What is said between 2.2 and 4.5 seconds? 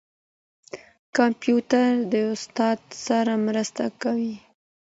استاد سره مرسته کوي.